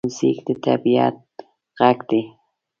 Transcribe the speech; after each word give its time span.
موزیک 0.05 0.37
د 0.47 0.49
طبعیت 0.65 1.15
غږ 1.79 1.97
دی. 2.09 2.21